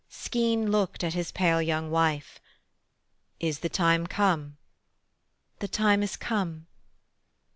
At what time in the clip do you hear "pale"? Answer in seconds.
1.31-1.61